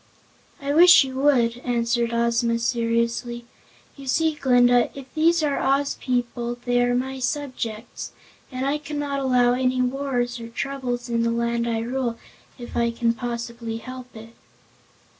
[0.59, 3.45] "I wish you would," answered Ozma seriously.
[3.95, 8.11] "You see, Glinda, if these are Oz people they are my subjects
[8.51, 12.17] and I cannot allow any wars or troubles in the Land I rule,
[12.57, 14.33] if I can possibly help it."